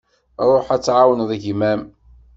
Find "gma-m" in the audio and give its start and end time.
1.43-1.81